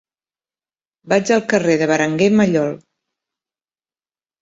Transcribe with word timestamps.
Vaig 1.13 1.33
al 1.37 1.45
carrer 1.53 1.77
de 1.83 1.91
Berenguer 1.93 2.33
Mallol. 2.41 2.75